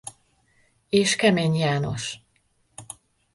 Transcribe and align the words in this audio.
És 0.89 1.15
Kemény 1.15 1.55
János. 1.55 2.19